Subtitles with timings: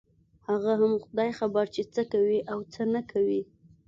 [0.47, 3.41] هغه هم خداى خبر چې څه کوي او څه نه کوي.